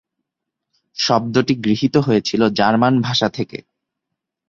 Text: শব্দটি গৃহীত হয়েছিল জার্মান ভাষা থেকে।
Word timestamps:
শব্দটি 0.97 1.53
গৃহীত 1.65 1.95
হয়েছিল 1.97 2.41
জার্মান 2.49 2.93
ভাষা 3.01 3.27
থেকে। 3.29 3.57